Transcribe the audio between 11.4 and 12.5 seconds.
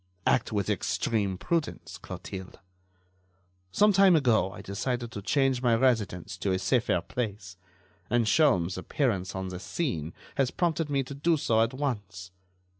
at once.